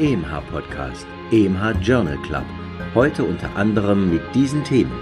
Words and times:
EMH 0.00 0.40
Podcast, 0.50 1.06
EMH 1.30 1.80
Journal 1.80 2.18
Club. 2.18 2.42
Heute 2.96 3.22
unter 3.22 3.54
anderem 3.54 4.10
mit 4.10 4.22
diesen 4.34 4.64
Themen. 4.64 4.98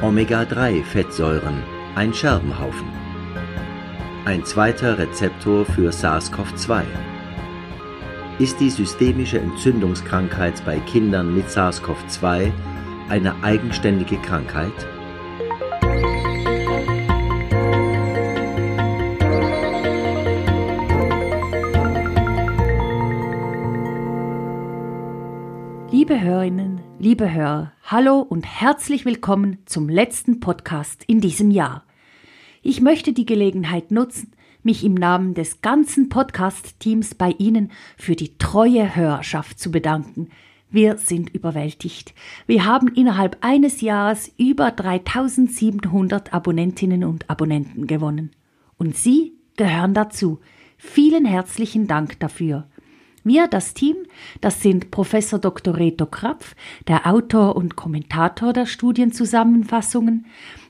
Omega-3-Fettsäuren, 0.00 1.60
ein 1.96 2.14
Scherbenhaufen. 2.14 2.86
Ein 4.26 4.44
zweiter 4.44 4.96
Rezeptor 4.96 5.64
für 5.64 5.90
SARS-CoV-2. 5.90 6.84
Ist 8.38 8.60
die 8.60 8.70
systemische 8.70 9.40
Entzündungskrankheit 9.40 10.64
bei 10.64 10.78
Kindern 10.78 11.34
mit 11.34 11.48
SARS-CoV-2 11.48 12.52
eine 13.08 13.34
eigenständige 13.42 14.18
Krankheit? 14.18 14.86
Liebe 27.04 27.30
Hörer, 27.30 27.70
hallo 27.82 28.20
und 28.20 28.46
herzlich 28.46 29.04
willkommen 29.04 29.58
zum 29.66 29.90
letzten 29.90 30.40
Podcast 30.40 31.04
in 31.06 31.20
diesem 31.20 31.50
Jahr. 31.50 31.84
Ich 32.62 32.80
möchte 32.80 33.12
die 33.12 33.26
Gelegenheit 33.26 33.90
nutzen, 33.90 34.32
mich 34.62 34.82
im 34.84 34.94
Namen 34.94 35.34
des 35.34 35.60
ganzen 35.60 36.08
Podcast-Teams 36.08 37.14
bei 37.14 37.34
Ihnen 37.36 37.72
für 37.98 38.16
die 38.16 38.38
treue 38.38 38.96
Hörerschaft 38.96 39.60
zu 39.60 39.70
bedanken. 39.70 40.30
Wir 40.70 40.96
sind 40.96 41.28
überwältigt. 41.34 42.14
Wir 42.46 42.64
haben 42.64 42.88
innerhalb 42.88 43.36
eines 43.42 43.82
Jahres 43.82 44.32
über 44.38 44.70
3700 44.70 46.32
Abonnentinnen 46.32 47.04
und 47.04 47.28
Abonnenten 47.28 47.86
gewonnen. 47.86 48.30
Und 48.78 48.96
Sie 48.96 49.34
gehören 49.58 49.92
dazu. 49.92 50.40
Vielen 50.78 51.26
herzlichen 51.26 51.86
Dank 51.86 52.18
dafür. 52.18 52.66
Wir, 53.26 53.48
das 53.48 53.72
Team, 53.72 53.96
das 54.42 54.60
sind 54.60 54.90
Professor 54.90 55.38
Dr. 55.38 55.78
Reto 55.78 56.04
Krapf, 56.04 56.54
der 56.86 57.06
Autor 57.06 57.56
und 57.56 57.74
Kommentator 57.74 58.52
der 58.52 58.66
Studienzusammenfassungen, 58.66 60.26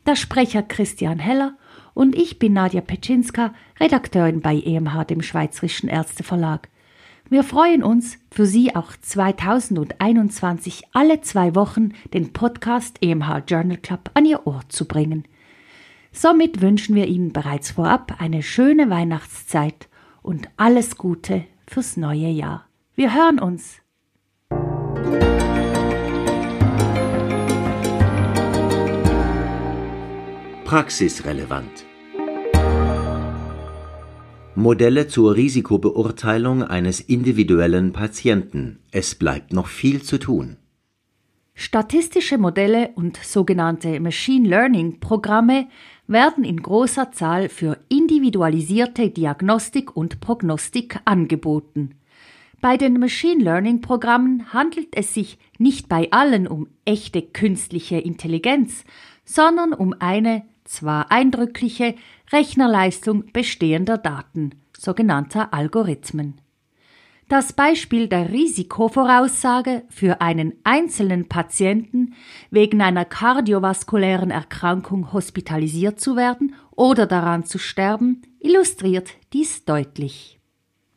der 0.07 0.15
Sprecher 0.15 0.63
Christian 0.63 1.19
Heller 1.19 1.57
und 1.95 2.15
ich 2.15 2.39
bin 2.39 2.53
Nadja 2.53 2.81
Petschinska, 2.81 3.53
Redakteurin 3.81 4.41
bei 4.41 4.55
EMH, 4.55 5.05
dem 5.05 5.21
Schweizerischen 5.21 5.89
Ärzteverlag. 5.89 6.69
Wir 7.29 7.43
freuen 7.43 7.83
uns, 7.83 8.19
für 8.31 8.47
Sie 8.47 8.77
auch 8.77 8.93
2021 9.01 10.85
alle 10.93 11.23
zwei 11.23 11.57
Wochen 11.57 11.91
den 12.13 12.33
Podcast 12.33 12.99
EMH 13.01 13.43
Journal 13.49 13.79
Club 13.79 14.13
an 14.15 14.27
Ihr 14.27 14.47
Ohr 14.47 14.61
zu 14.69 14.87
bringen. 14.87 15.25
Somit 16.13 16.61
wünschen 16.61 16.95
wir 16.95 17.09
Ihnen 17.09 17.33
bereits 17.33 17.73
vorab 17.73 18.21
eine 18.21 18.45
schöne 18.45 18.91
Weihnachtszeit 18.91 19.89
und 20.23 20.49
alles 20.57 20.97
Gute 20.97 21.45
fürs 21.75 21.97
neue 21.97 22.29
Jahr. 22.29 22.69
Wir 22.95 23.13
hören 23.13 23.41
uns. 23.41 23.81
Praxisrelevant. 30.65 31.85
Modelle 34.55 35.09
zur 35.09 35.35
Risikobeurteilung 35.35 36.63
eines 36.63 37.01
individuellen 37.01 37.93
Patienten. 37.93 38.79
Es 38.93 39.17
bleibt 39.17 39.53
noch 39.53 39.67
viel 39.67 40.01
zu 40.01 40.19
tun. 40.19 40.59
Statistische 41.57 42.39
Modelle 42.39 42.91
und 42.95 43.17
sogenannte 43.17 43.99
Machine 43.99 44.49
Learning 44.49 45.01
Programme 45.01 45.67
werden 46.07 46.45
in 46.45 46.63
großer 46.63 47.13
Zahl 47.13 47.49
für 47.49 47.79
individualisierte 47.89 49.11
Diagnostik 49.11 49.97
und 49.97 50.21
Prognostik 50.21 51.01
angeboten. 51.05 51.97
Bei 52.61 52.77
den 52.77 52.99
Machine 52.99 53.43
Learning 53.43 53.81
Programmen 53.81 54.53
handelt 54.53 54.97
es 54.97 55.13
sich 55.13 55.39
nicht 55.59 55.89
bei 55.89 56.11
allen 56.11 56.47
um 56.47 56.69
echte 56.85 57.21
künstliche 57.21 57.99
Intelligenz, 57.99 58.85
sondern 59.25 59.73
um 59.73 59.95
eine 59.99 60.45
zwar 60.65 61.11
eindrückliche 61.11 61.95
Rechnerleistung 62.33 63.25
bestehender 63.33 63.99
Daten, 63.99 64.51
sogenannter 64.77 65.53
Algorithmen. 65.53 66.41
Das 67.35 67.53
Beispiel 67.53 68.07
der 68.07 68.31
Risikovoraussage 68.31 69.83
für 69.89 70.21
einen 70.21 70.53
einzelnen 70.63 71.27
Patienten 71.27 72.15
wegen 72.53 72.81
einer 72.81 73.05
kardiovaskulären 73.05 74.31
Erkrankung 74.31 75.13
hospitalisiert 75.13 75.99
zu 75.99 76.15
werden 76.15 76.55
oder 76.77 77.07
daran 77.07 77.45
zu 77.45 77.59
sterben, 77.59 78.23
illustriert 78.39 79.11
dies 79.33 79.65
deutlich. 79.65 80.39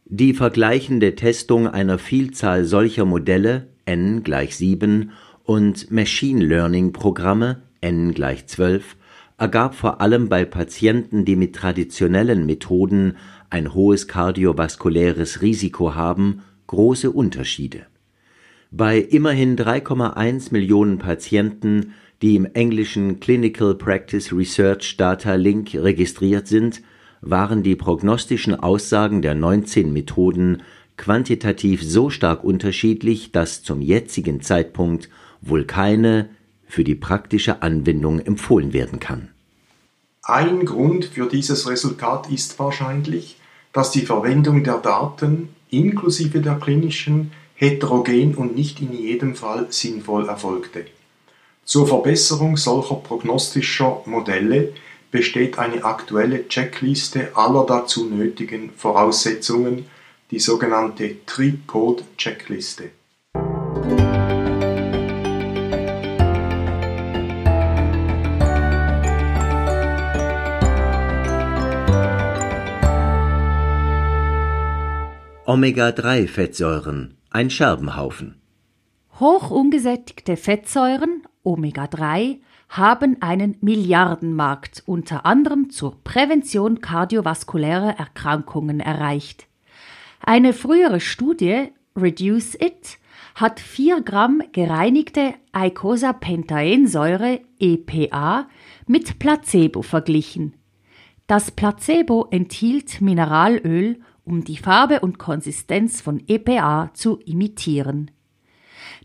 Die 0.05 0.35
vergleichende 0.35 1.15
Testung 1.15 1.67
einer 1.67 1.97
Vielzahl 1.97 2.65
solcher 2.65 3.05
Modelle 3.05 3.69
n 3.85 4.21
gleich 4.21 4.57
7 4.57 5.13
und 5.43 5.89
Machine 5.89 6.45
Learning 6.45 6.93
Programme 6.93 7.63
n 7.81 8.13
gleich 8.13 8.45
12 8.45 8.95
ergab 9.37 9.75
vor 9.75 10.01
allem 10.01 10.29
bei 10.29 10.45
Patienten, 10.45 11.23
die 11.23 11.35
mit 11.35 11.55
traditionellen 11.55 12.45
Methoden 12.45 13.17
ein 13.49 13.73
hohes 13.73 14.07
kardiovaskuläres 14.07 15.41
Risiko 15.41 15.95
haben, 15.95 16.41
große 16.65 17.11
Unterschiede. 17.11 17.85
Bei 18.71 18.97
immerhin 18.97 19.55
3,1 19.55 20.51
Millionen 20.51 20.97
Patienten, 20.97 21.93
die 22.21 22.35
im 22.35 22.45
englischen 22.45 23.19
Clinical 23.19 23.75
Practice 23.75 24.33
Research 24.33 24.97
Data 24.97 25.35
Link 25.35 25.73
registriert 25.75 26.47
sind, 26.47 26.81
waren 27.21 27.63
die 27.63 27.75
prognostischen 27.75 28.55
Aussagen 28.55 29.21
der 29.21 29.35
19 29.35 29.93
Methoden 29.93 30.63
quantitativ 30.97 31.83
so 31.83 32.09
stark 32.09 32.43
unterschiedlich, 32.43 33.31
dass 33.31 33.63
zum 33.63 33.81
jetzigen 33.81 34.41
Zeitpunkt 34.41 35.09
wohl 35.41 35.63
keine 35.65 36.29
für 36.67 36.83
die 36.83 36.95
praktische 36.95 37.61
Anwendung 37.61 38.19
empfohlen 38.19 38.73
werden 38.73 38.99
kann. 38.99 39.29
Ein 40.23 40.65
Grund 40.65 41.05
für 41.05 41.27
dieses 41.27 41.69
Resultat 41.69 42.29
ist 42.29 42.59
wahrscheinlich, 42.59 43.37
dass 43.71 43.91
die 43.91 44.05
Verwendung 44.05 44.63
der 44.63 44.77
Daten 44.77 45.49
inklusive 45.69 46.41
der 46.41 46.55
klinischen 46.55 47.31
heterogen 47.55 48.35
und 48.35 48.55
nicht 48.55 48.81
in 48.81 48.93
jedem 48.93 49.35
Fall 49.35 49.67
sinnvoll 49.69 50.27
erfolgte. 50.27 50.85
Zur 51.63 51.87
Verbesserung 51.87 52.55
solcher 52.55 52.95
prognostischer 52.95 54.01
Modelle 54.05 54.73
besteht 55.11 55.57
eine 55.57 55.83
aktuelle 55.83 56.47
Checkliste 56.47 57.35
aller 57.35 57.65
dazu 57.65 58.09
nötigen 58.09 58.71
Voraussetzungen, 58.75 59.85
die 60.31 60.39
sogenannte 60.39 61.25
Tripod-Checkliste. 61.25 62.91
Omega-3-Fettsäuren, 75.49 77.15
ein 77.29 77.49
Scherbenhaufen. 77.49 78.35
Hoch 79.17 79.49
ungesättigte 79.49 80.35
Fettsäuren, 80.35 81.23
Omega-3, 81.41 82.39
haben 82.67 83.21
einen 83.21 83.55
Milliardenmarkt 83.61 84.83
unter 84.85 85.25
anderem 85.25 85.69
zur 85.69 86.03
Prävention 86.03 86.81
kardiovaskulärer 86.81 87.97
Erkrankungen 87.97 88.81
erreicht. 88.81 89.47
Eine 90.19 90.51
frühere 90.51 90.99
Studie, 90.99 91.69
Reduce 91.95 92.55
It, 92.55 92.97
hat 93.35 93.61
4 93.61 94.01
Gramm 94.01 94.41
gereinigte 94.51 95.33
Eicosapentaensäure 95.53 97.39
EPA 97.57 98.49
mit 98.85 99.17
Placebo 99.17 99.81
verglichen. 99.81 100.55
Das 101.25 101.51
Placebo 101.51 102.27
enthielt 102.31 102.99
Mineralöl 102.99 104.01
um 104.27 104.43
die 104.43 104.57
Farbe 104.57 104.99
und 104.99 105.17
Konsistenz 105.17 106.01
von 106.01 106.21
EPA 106.27 106.91
zu 106.93 107.19
imitieren. 107.25 108.11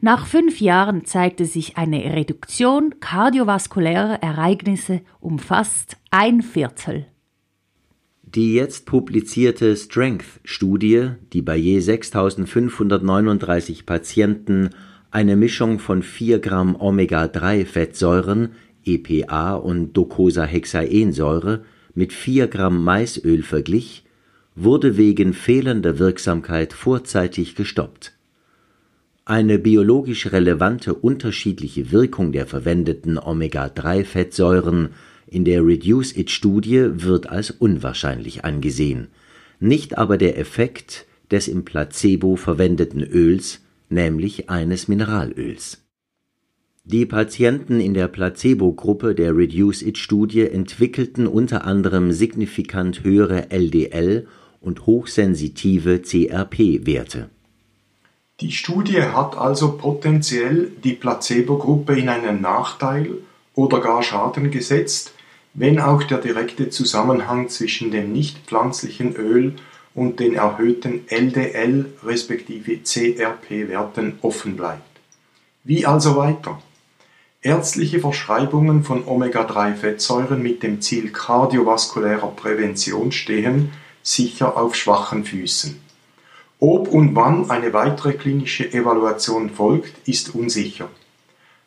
Nach 0.01 0.27
fünf 0.27 0.61
Jahren 0.61 1.05
zeigte 1.05 1.45
sich 1.45 1.77
eine 1.77 2.03
Reduktion 2.15 2.97
kardiovaskulärer 2.99 4.21
Ereignisse 4.23 5.03
um 5.21 5.39
fast 5.39 5.97
ein 6.11 6.43
Viertel. 6.43 7.07
Die 8.23 8.55
jetzt 8.55 8.87
publizierte 8.87 9.77
Strength-Studie, 9.77 11.11
die 11.33 11.43
bei 11.43 11.57
je 11.57 11.79
6.539 11.79 13.85
Patienten 13.85 14.71
eine 15.11 15.37
Mischung 15.37 15.79
von 15.79 16.03
4 16.03 16.41
Gramm 16.41 16.75
Omega-3-Fettsäuren, 16.75 18.55
EPA 18.85 19.55
und 19.55 19.93
Docosahexaensäure 19.93 21.65
mit 21.95 22.13
4 22.13 22.49
Gramm 22.49 22.83
Maisöl 22.83 23.43
verglich, 23.43 24.05
wurde 24.55 24.97
wegen 24.97 25.33
fehlender 25.33 25.99
Wirksamkeit 25.99 26.73
vorzeitig 26.73 27.55
gestoppt. 27.55 28.13
Eine 29.25 29.59
biologisch 29.59 30.33
relevante 30.33 30.95
unterschiedliche 30.95 31.93
Wirkung 31.93 32.33
der 32.33 32.47
verwendeten 32.47 33.19
Omega-3-Fettsäuren 33.19 34.91
in 35.29 35.45
der 35.45 35.65
Reduce-It-Studie 35.65 36.89
wird 36.95 37.29
als 37.29 37.51
unwahrscheinlich 37.51 38.45
angesehen, 38.45 39.09
nicht 39.61 39.97
aber 39.97 40.19
der 40.19 40.39
Effekt, 40.39 41.07
des 41.31 41.49
im 41.49 41.65
Placebo 41.65 42.37
verwendeten 42.37 43.01
Öls, 43.01 43.61
nämlich 43.89 44.51
eines 44.51 44.89
Mineralöls. 44.89 45.83
Die 46.85 47.07
Patienten 47.07 47.81
in 47.81 47.95
der 47.95 48.09
Placebo-Gruppe 48.09 49.15
der 49.15 49.37
Reduce-It-Studie 49.37 50.49
entwickelten 50.49 51.29
unter 51.29 51.65
anderem 51.65 52.11
signifikant 52.11 53.05
höhere 53.05 53.53
LDL 53.53 54.27
und 54.63 54.87
hochsensitive 54.87 56.01
CRP-Werte. 56.03 57.31
Die 58.41 58.53
Studie 58.53 59.03
hat 59.03 59.37
also 59.37 59.77
potenziell 59.77 60.73
die 60.83 60.95
Placebo-Gruppe 60.95 61.99
in 61.99 62.09
einen 62.09 62.41
Nachteil 62.41 63.19
oder 63.55 63.81
gar 63.81 64.03
Schaden 64.03 64.51
gesetzt, 64.51 65.13
wenn 65.55 65.79
auch 65.79 66.03
der 66.03 66.19
direkte 66.19 66.71
Zusammenhang 66.71 67.49
zwischen 67.51 67.91
dem 67.91 68.13
nicht 68.13 68.39
pflanzlichen 68.47 69.15
Öl 69.15 69.55
und 69.95 70.21
den 70.21 70.35
erhöhten 70.35 71.07
LDL 71.09 71.93
respektive 72.05 72.83
CRP-Werten 72.83 74.19
offen 74.23 74.57
bleibt. 74.57 74.83
Wie 75.65 75.87
also 75.87 76.17
weiter? 76.17 76.61
Ärztliche 77.43 78.01
Verschreibungen 78.01 78.85
von 78.85 79.07
Omega-3-Fettsäuren 79.07 80.43
mit 80.43 80.63
dem 80.63 80.81
Ziel 80.81 81.11
kardiovaskulärer 81.11 82.29
Prävention 82.29 83.13
stehen 83.13 83.73
sicher 84.03 84.57
auf 84.57 84.75
schwachen 84.75 85.25
Füßen. 85.25 85.81
Ob 86.59 86.89
und 86.89 87.17
wann 87.17 87.51
eine 87.51 87.73
weitere 87.73 88.13
klinische 88.13 88.73
Evaluation 88.73 89.51
folgt, 89.51 90.07
ist 90.07 90.35
unsicher. 90.35 90.89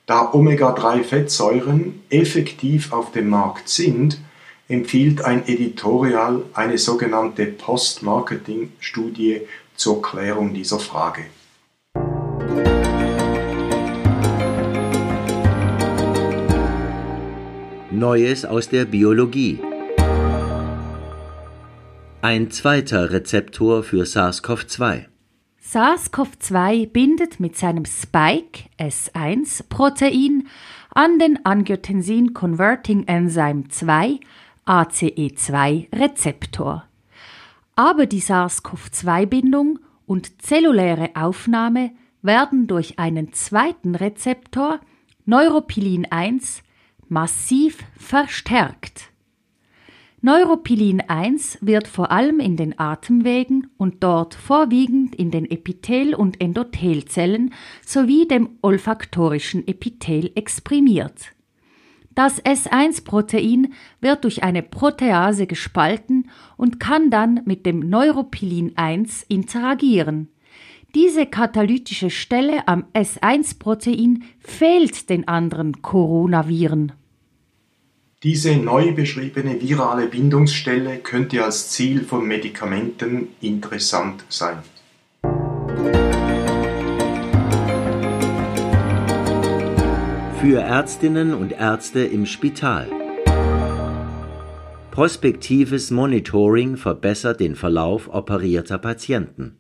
Da 0.06 0.32
Omega-3-Fettsäuren 0.34 2.02
effektiv 2.10 2.94
auf 2.94 3.12
dem 3.12 3.30
Markt 3.30 3.68
sind, 3.70 4.20
empfiehlt 4.68 5.24
ein 5.24 5.48
Editorial 5.48 6.44
eine 6.54 6.78
sogenannte 6.78 7.46
Post-Marketing-Studie 7.48 9.42
zur 9.76 10.02
Klärung 10.02 10.54
dieser 10.54 10.80
Frage. 10.80 11.26
Neues 17.92 18.46
aus 18.46 18.70
der 18.70 18.86
Biologie. 18.86 19.60
Ein 22.25 22.50
zweiter 22.50 23.12
Rezeptor 23.12 23.83
für 23.83 24.04
SARS-CoV-2. 24.04 25.06
SARS-CoV-2 25.62 26.89
bindet 26.89 27.39
mit 27.39 27.56
seinem 27.56 27.86
Spike-S1-Protein 27.86 30.48
an 30.89 31.19
den 31.19 31.45
Angiotensin 31.45 32.33
Converting 32.33 33.06
Enzyme 33.06 33.68
2 33.68 34.19
ACE2-Rezeptor. 34.66 36.86
Aber 37.75 38.07
die 38.07 38.22
SARS-CoV-2-Bindung 38.22 39.78
und 40.07 40.42
zelluläre 40.42 41.12
Aufnahme 41.13 41.92
werden 42.24 42.66
durch 42.66 42.98
einen 42.98 43.33
zweiten 43.33 43.94
Rezeptor, 43.94 44.80
Neuropilin 45.25 46.12
1, 46.12 46.63
massiv 47.07 47.83
verstärkt. 48.00 49.12
Neuropilin 50.25 51.01
1 51.01 51.60
wird 51.62 51.88
vor 51.88 52.12
allem 52.12 52.39
in 52.39 52.57
den 52.57 52.80
Atemwegen 52.80 53.68
und 53.77 54.04
dort 54.04 54.33
vorwiegend 54.33 55.13
in 55.13 55.30
den 55.30 55.45
Epithel- 55.45 56.16
und 56.16 56.42
Endothelzellen 56.42 57.54
sowie 57.86 58.27
dem 58.27 58.57
olfaktorischen 58.63 59.68
Epithel 59.68 60.31
exprimiert. 60.33 61.25
Das 62.16 62.44
S1-Protein 62.44 63.72
wird 64.01 64.24
durch 64.24 64.42
eine 64.42 64.63
Protease 64.63 65.45
gespalten 65.45 66.31
und 66.57 66.80
kann 66.80 67.12
dann 67.12 67.42
mit 67.45 67.68
dem 67.68 67.81
Neuropilin 67.81 68.75
1 68.78 69.25
interagieren. 69.28 70.30
Diese 70.95 71.28
katalytische 71.28 72.10
Stelle 72.10 72.68
am 72.68 72.86
S1-Protein 72.95 74.24
fehlt 74.39 75.07
den 75.12 75.28
anderen 75.28 75.83
Coronaviren. 75.83 76.94
Diese 78.25 78.57
neu 78.57 78.92
beschriebene 78.92 79.62
virale 79.62 80.07
Bindungsstelle 80.07 80.98
könnte 80.98 81.44
als 81.44 81.69
Ziel 81.69 82.04
von 82.04 82.25
Medikamenten 82.25 83.27
interessant 83.39 84.25
sein. 84.30 84.57
Für 90.42 90.60
Ärztinnen 90.60 91.36
und 91.36 91.51
Ärzte 91.51 92.00
im 92.00 92.25
Spital. 92.25 92.89
Prospektives 94.89 95.92
Monitoring 95.92 96.78
verbessert 96.78 97.39
den 97.39 97.56
Verlauf 97.56 98.12
operierter 98.12 98.80
Patienten. 98.80 99.60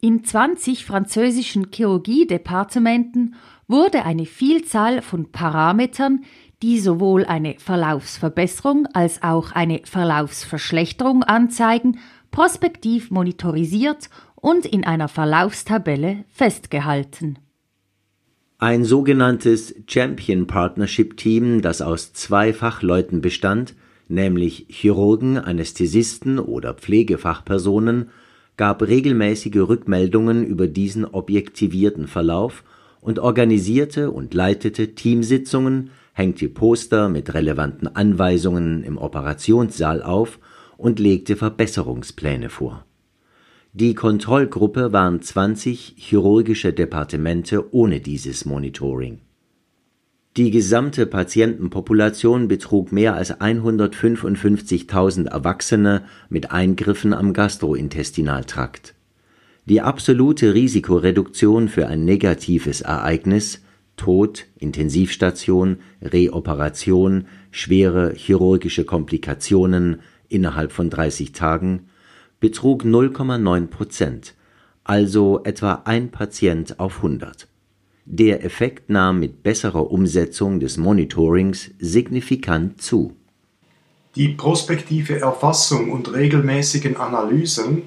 In 0.00 0.24
20 0.24 0.84
französischen 0.84 1.68
Chirurgiedepartementen 1.72 3.34
wurde 3.66 4.04
eine 4.04 4.26
Vielzahl 4.26 5.02
von 5.02 5.32
Parametern, 5.32 6.24
die 6.62 6.80
sowohl 6.80 7.24
eine 7.24 7.56
Verlaufsverbesserung 7.58 8.86
als 8.92 9.22
auch 9.22 9.52
eine 9.52 9.82
Verlaufsverschlechterung 9.84 11.22
anzeigen, 11.22 11.98
prospektiv 12.30 13.10
monitorisiert 13.10 14.10
und 14.34 14.66
in 14.66 14.84
einer 14.84 15.08
Verlaufstabelle 15.08 16.24
festgehalten. 16.28 17.38
Ein 18.58 18.84
sogenanntes 18.84 19.74
Champion 19.86 20.48
Partnership 20.48 21.16
Team, 21.16 21.62
das 21.62 21.80
aus 21.80 22.12
zwei 22.12 22.52
Fachleuten 22.52 23.20
bestand, 23.20 23.74
nämlich 24.08 24.66
Chirurgen, 24.68 25.38
Anästhesisten 25.38 26.40
oder 26.40 26.74
Pflegefachpersonen, 26.74 28.10
gab 28.56 28.82
regelmäßige 28.82 29.58
Rückmeldungen 29.58 30.44
über 30.44 30.66
diesen 30.66 31.04
objektivierten 31.04 32.08
Verlauf 32.08 32.64
und 33.00 33.20
organisierte 33.20 34.10
und 34.10 34.34
leitete 34.34 34.96
Teamsitzungen, 34.96 35.90
hängte 36.18 36.48
Poster 36.48 37.08
mit 37.08 37.32
relevanten 37.32 37.86
Anweisungen 37.86 38.82
im 38.82 38.98
Operationssaal 38.98 40.02
auf 40.02 40.40
und 40.76 40.98
legte 40.98 41.36
Verbesserungspläne 41.36 42.50
vor. 42.50 42.84
Die 43.72 43.94
Kontrollgruppe 43.94 44.92
waren 44.92 45.22
20 45.22 45.94
chirurgische 45.96 46.72
Departemente 46.72 47.72
ohne 47.72 48.00
dieses 48.00 48.44
Monitoring. 48.44 49.20
Die 50.36 50.50
gesamte 50.50 51.06
Patientenpopulation 51.06 52.48
betrug 52.48 52.90
mehr 52.90 53.14
als 53.14 53.40
155.000 53.40 55.28
Erwachsene 55.28 56.02
mit 56.28 56.50
Eingriffen 56.50 57.12
am 57.12 57.32
Gastrointestinaltrakt. 57.32 58.94
Die 59.66 59.80
absolute 59.82 60.54
Risikoreduktion 60.54 61.68
für 61.68 61.86
ein 61.86 62.04
negatives 62.04 62.80
Ereignis 62.80 63.62
Tod, 63.98 64.46
Intensivstation, 64.58 65.80
Reoperation, 66.00 67.26
schwere 67.50 68.14
chirurgische 68.14 68.84
Komplikationen 68.84 70.00
innerhalb 70.30 70.72
von 70.72 70.88
30 70.88 71.32
Tagen 71.32 71.88
betrug 72.40 72.84
0,9 72.84 73.66
Prozent, 73.66 74.34
also 74.84 75.42
etwa 75.44 75.82
ein 75.84 76.10
Patient 76.10 76.80
auf 76.80 76.96
100. 76.96 77.48
Der 78.06 78.42
Effekt 78.42 78.88
nahm 78.88 79.20
mit 79.20 79.42
besserer 79.42 79.90
Umsetzung 79.90 80.60
des 80.60 80.78
Monitorings 80.78 81.72
signifikant 81.78 82.80
zu. 82.80 83.14
Die 84.14 84.28
prospektive 84.28 85.20
Erfassung 85.20 85.92
und 85.92 86.12
regelmäßigen 86.12 86.96
Analysen, 86.96 87.82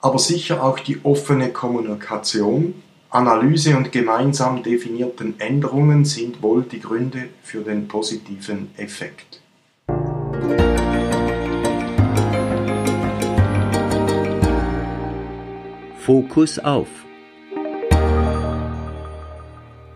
aber 0.00 0.18
sicher 0.18 0.64
auch 0.64 0.80
die 0.80 0.98
offene 1.04 1.50
Kommunikation, 1.50 2.74
Analyse 3.12 3.76
und 3.76 3.92
gemeinsam 3.92 4.62
definierten 4.62 5.38
Änderungen 5.38 6.06
sind 6.06 6.42
wohl 6.42 6.62
die 6.62 6.80
Gründe 6.80 7.28
für 7.42 7.60
den 7.60 7.86
positiven 7.86 8.70
Effekt. 8.78 9.42
Fokus 15.98 16.58
auf 16.58 16.88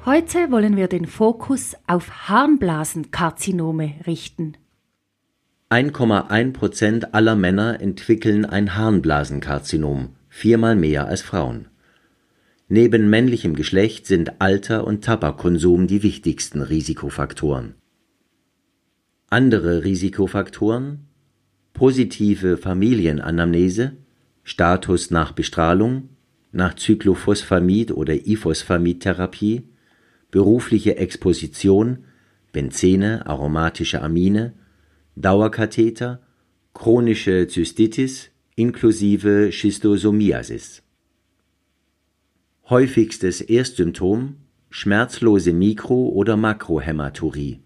Heute 0.05 0.51
wollen 0.51 0.77
wir 0.77 0.87
den 0.87 1.07
Fokus 1.07 1.75
auf 1.87 2.29
Harnblasenkarzinome 2.29 3.95
richten. 4.07 4.59
1,1 5.71 6.53
Prozent 6.53 7.15
aller 7.15 7.35
Männer 7.35 7.81
entwickeln 7.81 8.45
ein 8.45 8.77
Harnblasenkarzinom, 8.77 10.11
viermal 10.29 10.77
mehr 10.77 11.09
als 11.09 11.23
Frauen. 11.23 11.69
Neben 12.69 13.09
männlichem 13.11 13.55
Geschlecht 13.55 14.07
sind 14.07 14.41
Alter 14.41 14.87
und 14.87 15.05
Tabakkonsum 15.05 15.87
die 15.87 16.03
wichtigsten 16.03 16.63
Risikofaktoren. 16.63 17.75
Andere 19.29 19.85
Risikofaktoren 19.85 21.07
positive 21.77 22.57
Familienanamnese, 22.57 23.99
Status 24.45 25.11
nach 25.11 25.33
Bestrahlung, 25.33 26.09
nach 26.51 26.75
Cyclophosphamid 26.75 27.93
oder 27.93 28.15
Iphosphamid-Therapie, 28.15 29.69
berufliche 30.31 30.97
Exposition, 30.97 32.05
Benzene, 32.51 33.27
aromatische 33.27 34.01
Amine, 34.01 34.55
Dauerkatheter, 35.17 36.23
chronische 36.73 37.47
Zystitis, 37.47 38.31
inklusive 38.55 39.53
Schistosomiasis. 39.53 40.83
Häufigstes 42.69 43.43
Erstsymptom 43.43 44.39
schmerzlose 44.71 45.53
Mikro- 45.53 46.09
oder 46.09 46.37
Makrohämaturie. 46.37 47.61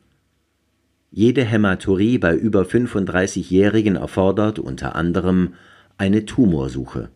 Jede 1.11 1.43
Hämaturie 1.43 2.19
bei 2.19 2.37
über 2.37 2.65
35-Jährigen 2.65 3.97
erfordert 3.97 4.59
unter 4.59 4.97
anderem 4.97 5.55
eine 5.97 6.27
Tumorsuche. 6.27 7.09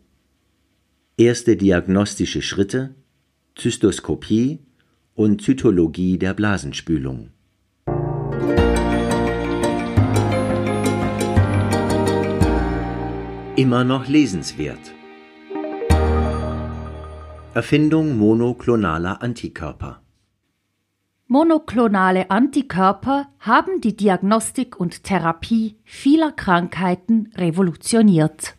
Erste 1.18 1.58
diagnostische 1.58 2.40
Schritte 2.40 2.94
Zystoskopie 3.54 4.60
und 5.14 5.42
Zytologie 5.42 6.16
der 6.16 6.32
Blasenspülung. 6.32 7.32
Immer 13.56 13.84
noch 13.84 14.08
lesenswert. 14.08 14.94
Erfindung 17.54 18.18
monoklonaler 18.18 19.22
Antikörper. 19.22 20.02
Monoklonale 21.28 22.28
Antikörper 22.28 23.28
haben 23.38 23.80
die 23.80 23.96
Diagnostik 23.96 24.80
und 24.80 25.04
Therapie 25.04 25.76
vieler 25.84 26.32
Krankheiten 26.32 27.32
revolutioniert. 27.36 28.56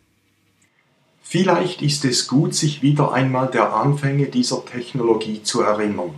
Vielleicht 1.20 1.82
ist 1.82 2.06
es 2.06 2.26
gut, 2.26 2.54
sich 2.54 2.80
wieder 2.80 3.12
einmal 3.12 3.50
der 3.50 3.74
Anfänge 3.74 4.28
dieser 4.28 4.64
Technologie 4.64 5.42
zu 5.42 5.60
erinnern. 5.60 6.14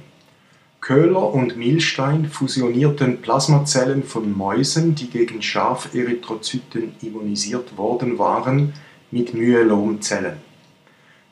Köhler 0.81 1.35
und 1.35 1.57
Milstein 1.57 2.27
fusionierten 2.27 3.23
Plasmazellen 3.23 4.05
von 4.05 4.39
Mäusen, 4.39 4.95
die 4.95 5.11
gegen 5.11 5.43
Schaferythrozyten 5.43 6.93
immunisiert 7.03 7.77
worden 7.77 8.21
waren, 8.21 8.73
mit 9.11 9.35
Myelomzellen. 9.35 10.48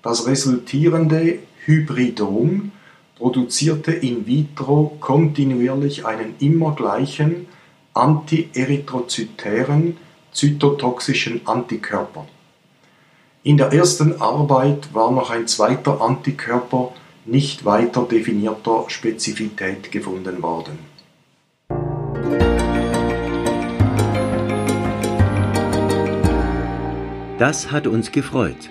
Das 0.06 0.26
resultierende 0.28 1.40
Hybridom 1.64 2.70
produzierte 3.16 3.90
in 3.90 4.24
vitro 4.24 4.96
kontinuierlich 5.00 6.06
einen 6.06 6.36
immer 6.38 6.76
gleichen 6.76 7.48
antierythrozytären 7.92 9.96
zytotoxischen 10.30 11.40
Antikörper. 11.44 12.28
In 13.42 13.56
der 13.56 13.72
ersten 13.72 14.22
Arbeit 14.22 14.94
war 14.94 15.10
noch 15.10 15.30
ein 15.30 15.48
zweiter 15.48 16.00
Antikörper 16.00 16.92
nicht 17.24 17.64
weiter 17.64 18.04
definierter 18.04 18.84
Spezifität 18.86 19.90
gefunden 19.90 20.40
worden. 20.40 20.78
Das 27.38 27.72
hat 27.72 27.88
uns 27.88 28.12
gefreut. 28.12 28.70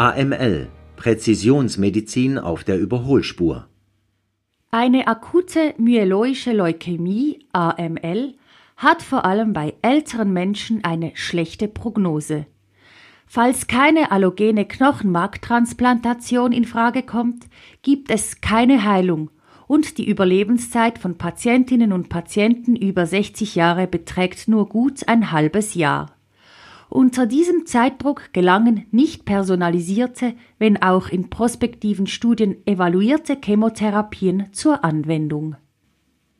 AML 0.00 0.68
Präzisionsmedizin 0.96 2.38
auf 2.38 2.64
der 2.64 2.78
Überholspur. 2.78 3.68
Eine 4.70 5.06
akute 5.06 5.74
myeloische 5.76 6.54
Leukämie 6.54 7.40
AML 7.52 8.32
hat 8.78 9.02
vor 9.02 9.26
allem 9.26 9.52
bei 9.52 9.74
älteren 9.82 10.32
Menschen 10.32 10.84
eine 10.84 11.12
schlechte 11.16 11.68
Prognose. 11.68 12.46
Falls 13.26 13.66
keine 13.66 14.10
allogene 14.10 14.64
Knochenmarktransplantation 14.64 16.52
in 16.52 16.64
Frage 16.64 17.02
kommt, 17.02 17.44
gibt 17.82 18.10
es 18.10 18.40
keine 18.40 18.84
Heilung 18.84 19.30
und 19.66 19.98
die 19.98 20.08
Überlebenszeit 20.08 20.98
von 20.98 21.18
Patientinnen 21.18 21.92
und 21.92 22.08
Patienten 22.08 22.74
über 22.74 23.04
60 23.04 23.54
Jahre 23.54 23.86
beträgt 23.86 24.48
nur 24.48 24.66
gut 24.66 25.06
ein 25.08 25.30
halbes 25.30 25.74
Jahr. 25.74 26.16
Unter 26.90 27.26
diesem 27.26 27.66
Zeitdruck 27.66 28.32
gelangen 28.32 28.86
nicht 28.90 29.24
personalisierte, 29.24 30.34
wenn 30.58 30.82
auch 30.82 31.08
in 31.08 31.30
prospektiven 31.30 32.08
Studien 32.08 32.56
evaluierte 32.66 33.38
Chemotherapien 33.40 34.46
zur 34.50 34.84
Anwendung. 34.84 35.54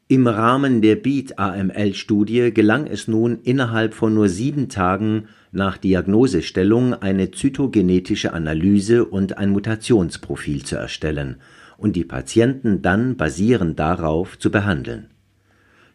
Im 0.09 0.27
Rahmen 0.27 0.83
der 0.83 0.97
BEAT-AML-Studie 0.97 2.53
gelang 2.53 2.89
es 2.89 3.07
nun 3.07 3.39
innerhalb 3.45 3.95
von 3.95 4.13
nur 4.13 4.29
sieben 4.29 4.69
Tagen 4.69 5.29
nach 5.53 5.79
Diagnosestellung 5.79 6.95
eine 6.95 7.31
zytogenetische 7.31 8.33
Analyse 8.33 9.05
und 9.05 9.39
ein 9.39 9.51
Mutationsprofil 9.51 10.65
zu 10.65 10.75
erstellen 10.75 11.37
und 11.79 11.95
die 11.95 12.05
Patienten 12.05 12.83
dann 12.83 13.17
basierend 13.17 13.79
darauf 13.79 14.37
zu 14.37 14.51
behandeln 14.51 15.11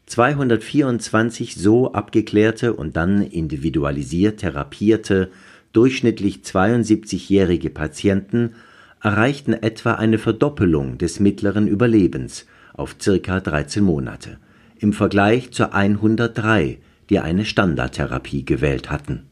224 0.08 1.56
so 1.56 1.94
abgeklärte 1.94 2.74
und 2.74 2.96
dann 2.96 3.22
individualisiert 3.22 4.40
therapierte, 4.40 5.32
durchschnittlich 5.74 6.42
72-jährige 6.44 7.70
Patienten 7.70 8.56
erreichten 9.02 9.54
etwa 9.54 9.94
eine 9.94 10.18
Verdoppelung 10.18 10.98
des 10.98 11.20
mittleren 11.20 11.68
Überlebens 11.68 12.46
auf 12.74 12.96
circa 13.00 13.40
13 13.40 13.84
Monate 13.84 14.38
im 14.80 14.94
Vergleich 14.94 15.52
zu 15.52 15.74
103, 15.74 16.78
die 17.10 17.20
eine 17.20 17.46
Standardtherapie 17.46 18.46
gewählt 18.46 18.90
hatten. 18.92 19.28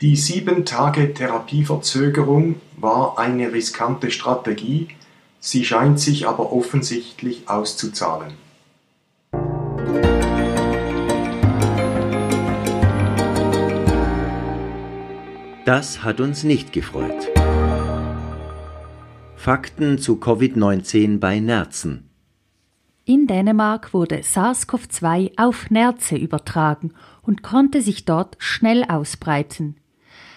Die 0.00 0.16
sieben 0.16 0.64
Tage 0.64 1.14
Therapieverzögerung 1.14 2.56
war 2.76 3.18
eine 3.18 3.52
riskante 3.52 4.10
Strategie, 4.10 4.88
sie 5.38 5.64
scheint 5.64 6.00
sich 6.00 6.26
aber 6.26 6.52
offensichtlich 6.52 7.48
auszuzahlen. 7.48 8.32
Das 15.64 16.02
hat 16.02 16.20
uns 16.20 16.42
nicht 16.42 16.72
gefreut. 16.72 17.28
Fakten 19.36 19.98
zu 19.98 20.16
Covid-19 20.16 21.18
bei 21.18 21.38
Nerzen. 21.38 22.10
In 23.04 23.26
Dänemark 23.26 23.94
wurde 23.94 24.22
SARS-CoV-2 24.22 25.32
auf 25.36 25.70
Nerze 25.70 26.16
übertragen 26.16 26.92
und 27.22 27.42
konnte 27.42 27.80
sich 27.80 28.04
dort 28.04 28.36
schnell 28.38 28.84
ausbreiten. 28.84 29.76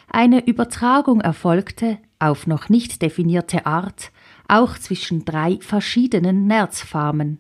Eine 0.09 0.45
Übertragung 0.45 1.21
erfolgte, 1.21 1.97
auf 2.17 2.47
noch 2.47 2.69
nicht 2.69 3.01
definierte 3.01 3.65
Art, 3.65 4.11
auch 4.47 4.77
zwischen 4.77 5.25
drei 5.25 5.59
verschiedenen 5.59 6.47
Nerzfarmen. 6.47 7.39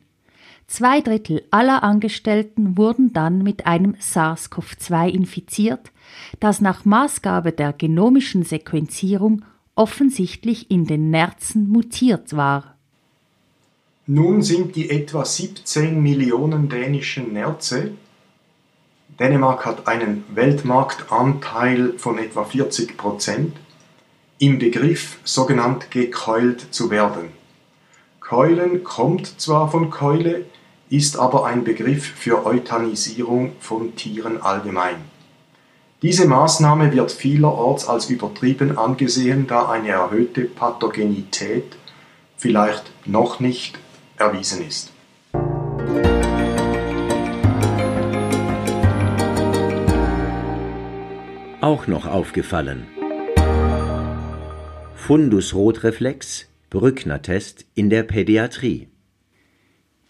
Zwei 0.67 1.01
Drittel 1.01 1.43
aller 1.51 1.83
Angestellten 1.83 2.77
wurden 2.77 3.13
dann 3.13 3.43
mit 3.43 3.67
einem 3.67 3.95
SARS-CoV-2 3.95 5.09
infiziert, 5.09 5.91
das 6.39 6.59
nach 6.59 6.85
Maßgabe 6.85 7.51
der 7.51 7.71
genomischen 7.73 8.43
Sequenzierung 8.43 9.43
offensichtlich 9.75 10.71
in 10.71 10.85
den 10.85 11.09
Nerzen 11.09 11.69
mutiert 11.69 12.35
war. 12.35 12.75
Nun 14.07 14.41
sind 14.41 14.75
die 14.75 14.89
etwa 14.89 15.25
17 15.25 16.01
Millionen 16.01 16.69
dänischen 16.69 17.33
Nerze 17.33 17.91
Dänemark 19.19 19.65
hat 19.65 19.87
einen 19.87 20.25
Weltmarktanteil 20.33 21.93
von 21.97 22.17
etwa 22.17 22.43
40 22.43 22.97
Prozent, 22.97 23.55
im 24.39 24.59
Begriff 24.59 25.19
sogenannt 25.23 25.89
gekeult 25.89 26.73
zu 26.73 26.91
werden. 26.91 27.29
Keulen 28.19 28.83
kommt 28.83 29.39
zwar 29.39 29.71
von 29.71 29.89
Keule, 29.89 30.45
ist 30.95 31.17
aber 31.19 31.45
ein 31.45 31.65
Begriff 31.65 32.05
für 32.05 32.45
Euthanisierung 32.45 33.51
von 33.59 33.95
Tieren 33.97 34.41
allgemein. 34.41 34.95
Diese 36.01 36.25
Maßnahme 36.25 36.93
wird 36.93 37.11
vielerorts 37.11 37.87
als 37.87 38.09
übertrieben 38.09 38.77
angesehen, 38.77 39.45
da 39.47 39.67
eine 39.67 39.89
erhöhte 39.89 40.45
Pathogenität 40.45 41.75
vielleicht 42.37 42.83
noch 43.05 43.41
nicht 43.41 43.77
erwiesen 44.17 44.65
ist. 44.65 44.93
Auch 51.59 51.87
noch 51.87 52.05
aufgefallen. 52.05 52.87
Fundus-Rotreflex, 54.95 56.45
Brückner-Test 56.69 57.65
in 57.75 57.89
der 57.89 58.03
Pädiatrie. 58.03 58.87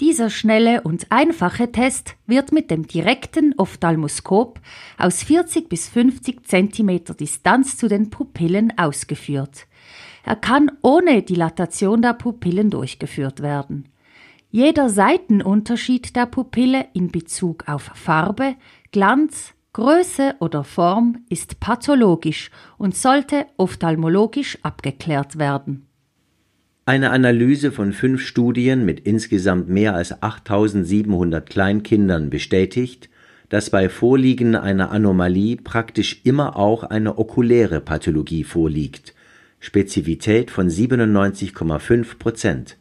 Dieser 0.02 0.30
schnelle 0.30 0.82
und 0.82 1.10
einfache 1.10 1.72
Test 1.72 2.16
wird 2.28 2.52
mit 2.52 2.70
dem 2.70 2.86
direkten 2.86 3.54
Ophthalmoskop 3.58 4.60
aus 4.98 5.24
40 5.24 5.70
bis 5.70 5.88
50 5.88 6.46
cm 6.46 7.16
Distanz 7.18 7.78
zu 7.78 7.88
den 7.88 8.10
Pupillen 8.10 8.78
ausgeführt. 8.78 9.68
Er 10.26 10.36
kann 10.36 10.70
ohne 10.82 11.22
Dilatation 11.22 12.02
der 12.02 12.14
Pupillen 12.14 12.70
durchgeführt 12.72 13.42
werden. 13.42 13.88
Jeder 14.52 14.90
Seitenunterschied 14.90 16.14
der 16.16 16.26
Pupille 16.26 16.88
in 16.94 17.10
Bezug 17.10 17.70
auf 17.70 17.84
Farbe, 17.94 18.56
Glanz, 18.92 19.54
Größe 19.72 20.36
oder 20.40 20.66
Form 20.66 21.26
ist 21.30 21.60
pathologisch 21.62 22.52
und 22.78 22.96
sollte 22.96 23.46
ophthalmologisch 23.58 24.58
abgeklärt 24.62 25.38
werden. 25.38 25.88
Eine 26.88 27.10
Analyse 27.10 27.72
von 27.72 27.94
fünf 27.94 28.22
Studien 28.22 28.86
mit 28.86 29.00
insgesamt 29.00 29.68
mehr 29.68 29.96
als 29.96 30.22
8700 30.22 31.50
Kleinkindern 31.50 32.30
bestätigt, 32.30 33.10
dass 33.50 33.72
bei 33.72 33.90
Vorliegen 33.90 34.56
einer 34.56 34.92
Anomalie 34.92 35.58
praktisch 35.58 36.22
immer 36.26 36.56
auch 36.58 36.84
eine 36.84 37.18
okuläre 37.18 37.82
Pathologie 37.82 38.44
vorliegt, 38.44 39.16
Spezifität 39.60 40.52
von 40.52 40.70
97,5 40.70 42.20
Prozent. 42.20 42.78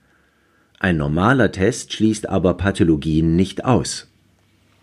Ein 0.78 0.98
normaler 0.98 1.50
Test 1.50 1.94
schließt 1.94 2.28
aber 2.28 2.58
Pathologien 2.58 3.36
nicht 3.36 3.64
aus. 3.64 4.10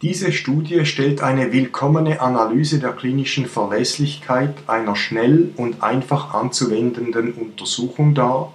Diese 0.02 0.32
Studie 0.32 0.84
stellt 0.88 1.22
eine 1.22 1.54
willkommene 1.54 2.22
Analyse 2.22 2.80
der 2.80 2.94
klinischen 2.94 3.46
Verlässlichkeit 3.46 4.56
einer 4.66 4.96
schnell 4.96 5.52
und 5.58 5.84
einfach 5.84 6.34
anzuwendenden 6.34 7.34
Untersuchung 7.34 8.16
dar 8.16 8.52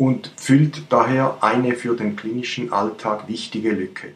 und 0.00 0.32
füllt 0.36 0.84
daher 0.88 1.36
eine 1.42 1.74
für 1.74 1.94
den 1.94 2.16
klinischen 2.16 2.72
Alltag 2.72 3.28
wichtige 3.28 3.72
Lücke. 3.72 4.14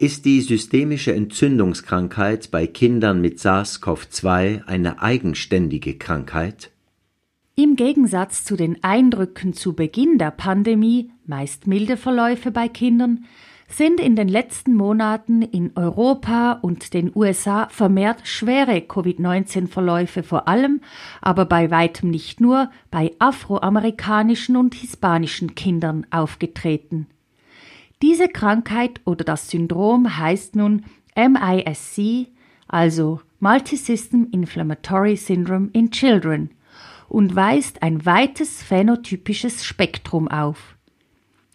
Ist 0.00 0.24
die 0.24 0.40
systemische 0.40 1.14
Entzündungskrankheit 1.14 2.50
bei 2.50 2.66
Kindern 2.66 3.20
mit 3.20 3.38
SARS-CoV-2 3.38 4.64
eine 4.64 5.00
eigenständige 5.00 5.96
Krankheit? 5.96 6.72
Im 7.56 7.76
Gegensatz 7.76 8.44
zu 8.44 8.56
den 8.56 8.82
Eindrücken 8.82 9.52
zu 9.52 9.74
Beginn 9.74 10.18
der 10.18 10.30
Pandemie, 10.30 11.10
meist 11.26 11.66
milde 11.66 11.96
Verläufe 11.96 12.50
bei 12.50 12.68
Kindern, 12.68 13.24
sind 13.68 14.00
in 14.00 14.16
den 14.16 14.28
letzten 14.28 14.74
Monaten 14.74 15.42
in 15.42 15.72
Europa 15.76 16.58
und 16.60 16.92
den 16.92 17.12
USA 17.14 17.68
vermehrt 17.68 18.26
schwere 18.26 18.80
Covid-19-Verläufe 18.80 20.22
vor 20.22 20.48
allem, 20.48 20.80
aber 21.20 21.44
bei 21.44 21.70
weitem 21.70 22.10
nicht 22.10 22.40
nur 22.40 22.70
bei 22.90 23.12
afroamerikanischen 23.18 24.56
und 24.56 24.74
hispanischen 24.74 25.54
Kindern 25.54 26.06
aufgetreten. 26.10 27.06
Diese 28.02 28.28
Krankheit 28.28 29.00
oder 29.04 29.24
das 29.24 29.50
Syndrom 29.50 30.18
heißt 30.18 30.56
nun 30.56 30.84
MISC, 31.14 32.28
also 32.66 33.20
Multisystem 33.38 34.28
Inflammatory 34.32 35.16
Syndrome 35.16 35.68
in 35.72 35.90
Children, 35.90 36.50
und 37.10 37.36
weist 37.36 37.82
ein 37.82 38.06
weites 38.06 38.62
phänotypisches 38.62 39.64
Spektrum 39.64 40.28
auf. 40.28 40.76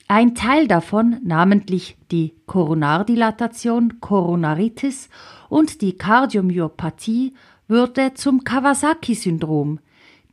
Ein 0.08 0.36
Teil 0.36 0.68
davon, 0.68 1.20
namentlich 1.24 1.98
die 2.12 2.36
Koronardilatation, 2.46 4.00
Koronaritis 4.02 5.10
und 5.50 5.82
die 5.82 5.98
Kardiomyopathie, 5.98 7.34
würde 7.68 8.14
zum 8.14 8.44
Kawasaki-Syndrom, 8.44 9.80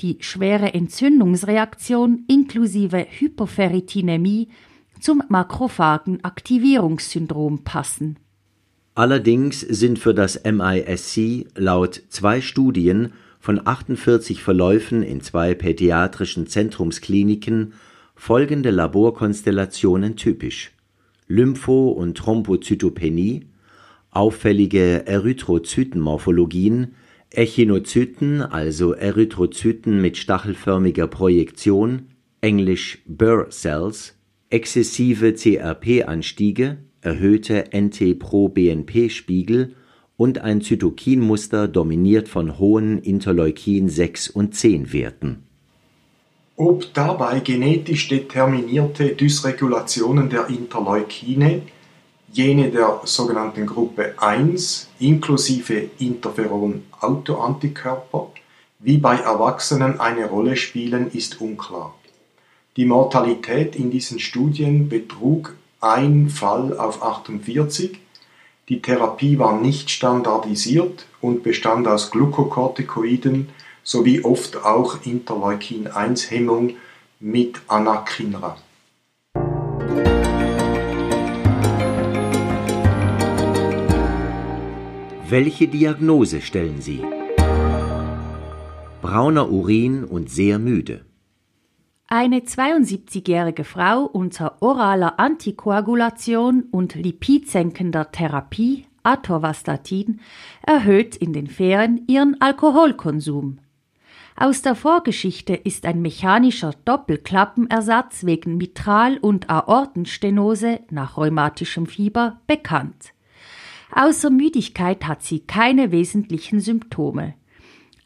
die 0.02 0.18
schwere 0.20 0.74
Entzündungsreaktion 0.74 2.26
inklusive 2.28 3.06
Hyperferritinämie 3.08 4.48
zum 5.00 5.22
Makrophagenaktivierungssyndrom 5.28 7.64
passen. 7.64 8.18
Allerdings 8.94 9.60
sind 9.60 9.98
für 9.98 10.12
das 10.12 10.38
MISC 10.44 11.46
laut 11.54 12.02
zwei 12.08 12.42
Studien 12.42 13.14
von 13.42 13.66
48 13.66 14.40
Verläufen 14.40 15.02
in 15.02 15.20
zwei 15.20 15.54
pädiatrischen 15.54 16.46
Zentrumskliniken 16.46 17.72
folgende 18.14 18.70
Laborkonstellationen 18.70 20.14
typisch: 20.14 20.70
Lympho- 21.26 21.90
und 21.90 22.16
Thrombozytopenie, 22.16 23.46
auffällige 24.12 25.08
Erythrozytenmorphologien, 25.08 26.94
Echinozyten, 27.30 28.42
also 28.42 28.92
Erythrozyten 28.92 30.00
mit 30.00 30.18
stachelförmiger 30.18 31.08
Projektion, 31.08 32.10
englisch 32.40 33.02
Burr 33.06 33.50
Cells 33.50 34.14
exzessive 34.50 35.34
CRP-Anstiege, 35.34 36.78
erhöhte 37.00 37.64
NT-proBNP-Spiegel 37.74 39.74
und 40.22 40.38
ein 40.38 40.62
Zytokinmuster 40.62 41.66
dominiert 41.66 42.28
von 42.28 42.60
hohen 42.60 43.02
Interleukin-6 43.02 44.30
und 44.30 44.54
10-Werten. 44.54 45.42
Ob 46.54 46.94
dabei 46.94 47.40
genetisch 47.40 48.06
determinierte 48.06 49.16
Dysregulationen 49.16 50.30
der 50.30 50.48
Interleukine, 50.48 51.62
jene 52.32 52.70
der 52.70 53.00
sogenannten 53.02 53.66
Gruppe 53.66 54.14
1 54.16 54.90
inklusive 55.00 55.90
Interferon-Autoantikörper, 55.98 58.30
wie 58.78 58.98
bei 58.98 59.16
Erwachsenen 59.16 59.98
eine 59.98 60.26
Rolle 60.26 60.56
spielen, 60.56 61.10
ist 61.10 61.40
unklar. 61.40 61.96
Die 62.76 62.84
Mortalität 62.84 63.74
in 63.74 63.90
diesen 63.90 64.20
Studien 64.20 64.88
betrug 64.88 65.56
ein 65.80 66.28
Fall 66.28 66.78
auf 66.78 67.02
48, 67.02 67.98
die 68.68 68.80
Therapie 68.80 69.38
war 69.38 69.60
nicht 69.60 69.90
standardisiert 69.90 71.06
und 71.20 71.42
bestand 71.42 71.88
aus 71.88 72.10
Glukokortikoiden 72.10 73.48
sowie 73.82 74.22
oft 74.22 74.64
auch 74.64 75.04
Interleukin-1-Hemmung 75.04 76.74
mit 77.18 77.60
Anakinra. 77.66 78.56
Welche 85.28 85.66
Diagnose 85.66 86.40
stellen 86.40 86.80
Sie? 86.80 87.02
Brauner 89.00 89.50
Urin 89.50 90.04
und 90.04 90.30
sehr 90.30 90.58
müde. 90.58 91.04
Eine 92.14 92.40
72-jährige 92.40 93.64
Frau 93.64 94.04
unter 94.04 94.60
oraler 94.60 95.18
Antikoagulation 95.18 96.64
und 96.70 96.94
lipidsenkender 96.94 98.12
Therapie 98.12 98.84
Atorvastatin 99.02 100.20
erhöht 100.60 101.16
in 101.16 101.32
den 101.32 101.46
Ferien 101.46 102.04
ihren 102.08 102.38
Alkoholkonsum. 102.38 103.60
Aus 104.36 104.60
der 104.60 104.74
Vorgeschichte 104.74 105.54
ist 105.54 105.86
ein 105.86 106.02
mechanischer 106.02 106.74
Doppelklappenersatz 106.84 108.26
wegen 108.26 108.58
Mitral- 108.58 109.16
und 109.16 109.48
Aortenstenose 109.48 110.80
nach 110.90 111.16
rheumatischem 111.16 111.86
Fieber 111.86 112.42
bekannt. 112.46 113.14
Außer 113.90 114.28
Müdigkeit 114.28 115.06
hat 115.06 115.22
sie 115.22 115.40
keine 115.40 115.92
wesentlichen 115.92 116.60
Symptome. 116.60 117.36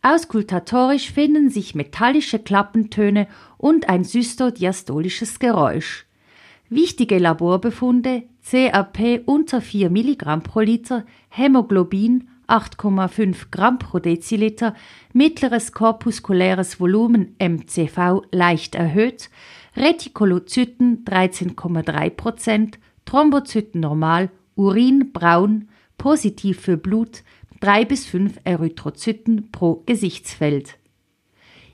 Auskultatorisch 0.08 1.10
finden 1.10 1.50
sich 1.50 1.74
metallische 1.74 2.38
Klappentöne 2.38 3.26
und 3.58 3.88
ein 3.88 4.04
systodiastolisches 4.04 5.40
Geräusch. 5.40 6.06
Wichtige 6.68 7.18
Laborbefunde 7.18 8.22
CRP 8.40 9.22
unter 9.26 9.60
4 9.60 9.90
mg 9.90 10.44
pro 10.44 10.60
Liter, 10.60 11.04
Hämoglobin 11.28 12.28
8,5 12.46 13.46
Gramm 13.50 13.80
pro 13.80 13.98
Deziliter, 13.98 14.76
mittleres 15.12 15.72
korpuskuläres 15.72 16.78
Volumen 16.78 17.34
MCV 17.40 18.22
leicht 18.30 18.76
erhöht, 18.76 19.28
Retikolozyten 19.74 21.04
13,3 21.04 22.10
Prozent, 22.10 22.78
Thrombozyten 23.06 23.80
normal, 23.80 24.30
Urin 24.54 25.10
braun, 25.12 25.66
positiv 25.98 26.60
für 26.60 26.76
Blut, 26.76 27.24
drei 27.60 27.84
bis 27.84 28.06
fünf 28.06 28.38
Erythrozyten 28.44 29.50
pro 29.50 29.82
Gesichtsfeld. 29.86 30.78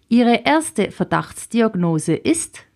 Ihre 0.08 0.42
erste 0.44 0.90
Verdachtsdiagnose 0.90 2.14
ist 2.14 2.66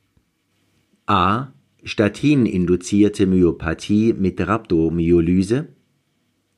A. 1.06 1.48
Statin-induzierte 1.84 3.26
Myopathie 3.26 4.12
mit 4.12 4.40
Rhabdomyolyse 4.40 5.68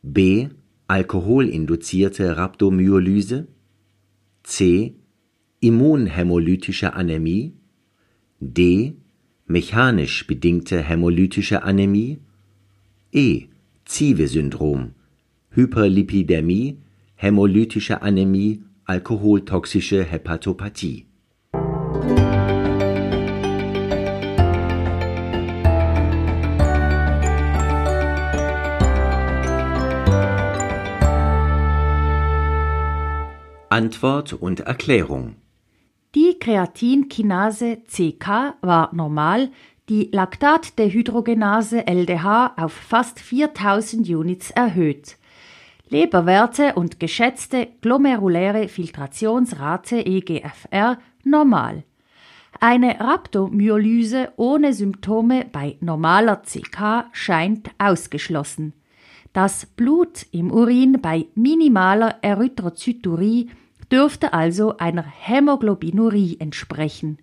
B. 0.02 0.48
Alkoholinduzierte 0.86 2.36
Rhabdomyolyse 2.36 3.46
C. 4.42 4.94
Immunhämolytische 5.60 6.94
Anämie 6.94 7.52
D. 8.40 8.94
Mechanisch 9.46 10.26
bedingte 10.26 10.80
hämolytische 10.82 11.62
Anämie 11.62 12.18
E. 13.12 13.48
Zieve-Syndrom 13.84 14.92
Hyperlipidämie, 15.58 16.78
hämolytische 17.16 18.00
Anämie, 18.00 18.62
alkoholtoxische 18.84 20.04
Hepatopathie. 20.04 21.06
Antwort 33.68 34.34
und 34.34 34.60
Erklärung 34.60 35.34
Die 36.14 36.38
Kreatinkinase 36.38 37.78
CK 37.88 38.54
war 38.60 38.94
normal, 38.94 39.50
die 39.88 40.08
Laktatdehydrogenase 40.12 41.84
LDH 41.88 42.54
auf 42.56 42.72
fast 42.72 43.18
4000 43.18 44.08
Units 44.08 44.52
erhöht. 44.52 45.17
Leberwerte 45.90 46.74
und 46.74 47.00
geschätzte 47.00 47.68
glomeruläre 47.80 48.68
Filtrationsrate 48.68 50.04
EGFR 50.04 50.98
normal. 51.24 51.84
Eine 52.60 52.98
Rhabdomyolyse 53.00 54.32
ohne 54.36 54.72
Symptome 54.72 55.46
bei 55.50 55.76
normaler 55.80 56.42
CK 56.42 57.06
scheint 57.12 57.70
ausgeschlossen. 57.78 58.72
Das 59.32 59.66
Blut 59.66 60.26
im 60.32 60.50
Urin 60.50 60.98
bei 61.00 61.26
minimaler 61.34 62.16
Erythrozyturie 62.22 63.50
dürfte 63.92 64.32
also 64.32 64.76
einer 64.78 65.04
Hämoglobinurie 65.04 66.38
entsprechen. 66.40 67.18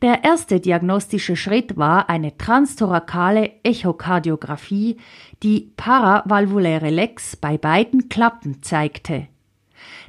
Der 0.00 0.24
erste 0.24 0.58
diagnostische 0.58 1.36
Schritt 1.36 1.76
war 1.76 2.08
eine 2.08 2.36
transtorakale 2.36 3.52
Echokardiographie, 3.62 4.96
die 5.42 5.72
paravalvuläre 5.76 6.90
Lex 6.90 7.36
bei 7.36 7.58
beiden 7.58 8.08
Klappen 8.08 8.62
zeigte. 8.62 9.28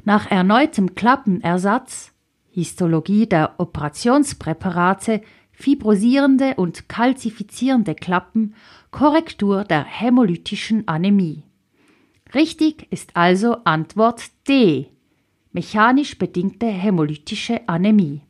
Nach 0.06 0.32
erneutem 0.32 0.96
Klappenersatz, 0.96 2.12
Histologie 2.50 3.28
der 3.28 3.56
Operationspräparate, 3.58 5.22
fibrosierende 5.52 6.56
und 6.56 6.88
kalzifizierende 6.88 7.96
Klappen, 7.96 8.56
Korrektur 8.92 9.64
der 9.64 9.84
hämolytischen 9.84 10.88
Anämie. 10.88 11.44
Richtig 12.34 12.88
ist 12.92 13.16
also 13.16 13.58
Antwort 13.64 14.24
D. 14.48 14.88
Mechanisch 15.52 16.18
bedingte 16.18 16.68
hämolytische 16.68 17.68
Anämie. 17.68 18.22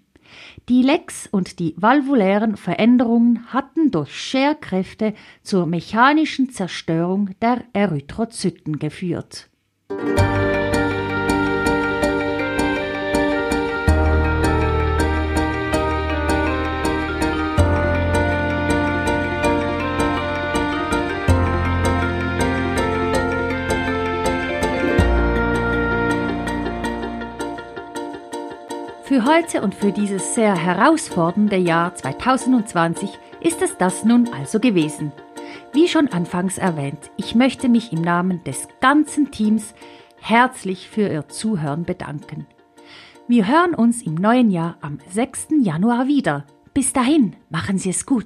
Die 0.70 0.82
Lex 0.82 1.28
und 1.28 1.60
die 1.60 1.74
valvulären 1.78 2.58
Veränderungen 2.58 3.48
hatten 3.48 3.92
durch 3.92 4.16
Scherkräfte 4.16 5.14
zur 5.42 5.66
mechanischen 5.66 6.50
Zerstörung 6.50 7.32
der 7.42 7.64
Erythrozyten 7.74 8.80
geführt. 8.80 9.50
Für 29.14 29.26
heute 29.26 29.62
und 29.62 29.76
für 29.76 29.92
dieses 29.92 30.34
sehr 30.34 30.56
herausfordernde 30.56 31.58
Jahr 31.58 31.94
2020 31.94 33.12
ist 33.42 33.62
es 33.62 33.78
das 33.78 34.04
nun 34.04 34.28
also 34.34 34.60
gewesen. 34.60 35.12
Wie 35.72 35.88
schon 35.88 36.08
anfangs 36.08 36.58
erwähnt, 36.58 37.12
ich 37.16 37.36
möchte 37.36 37.70
mich 37.70 37.94
im 37.94 38.02
Namen 38.02 38.44
des 38.44 38.68
ganzen 38.82 39.30
Teams 39.30 39.76
herzlich 40.20 40.90
für 40.90 41.10
Ihr 41.10 41.30
Zuhören 41.30 41.84
bedanken. 41.84 42.48
Wir 43.28 43.48
hören 43.48 43.76
uns 43.76 44.02
im 44.02 44.16
neuen 44.16 44.50
Jahr 44.50 44.78
am 44.82 44.98
6. 45.12 45.50
Januar 45.62 46.08
wieder. 46.08 46.48
Bis 46.74 46.92
dahin, 46.92 47.36
machen 47.52 47.78
Sie 47.78 47.92
es 47.92 48.08
gut. 48.08 48.26